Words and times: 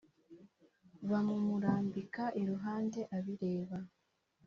bamumurambika 1.09 2.23
iruhande 2.41 2.99
abireba 3.17 3.77